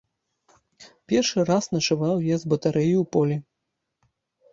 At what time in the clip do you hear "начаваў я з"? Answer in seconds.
1.75-2.49